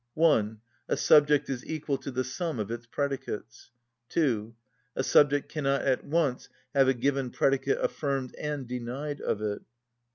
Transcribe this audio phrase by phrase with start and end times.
[0.15, 0.59] (1.)
[0.89, 3.69] A subject is equal to the sum of its predicates.
[4.09, 4.55] (2.)
[4.95, 9.61] A subject cannot at once have a given predicate affirmed and denied of it.